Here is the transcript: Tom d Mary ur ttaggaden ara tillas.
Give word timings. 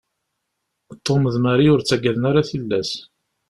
Tom 1.05 1.23
d 1.33 1.35
Mary 1.43 1.67
ur 1.73 1.79
ttaggaden 1.81 2.27
ara 2.29 2.47
tillas. 2.49 2.91